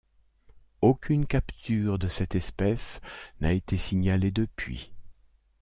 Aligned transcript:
Aucune 0.81 1.27
capture 1.27 1.99
de 1.99 2.07
cette 2.07 2.33
espèce 2.33 3.01
n'a 3.39 3.51
été 3.53 3.77
signalée 3.77 4.31
depuis. 4.31 4.91